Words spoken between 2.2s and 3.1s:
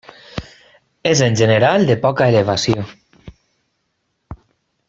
elevació.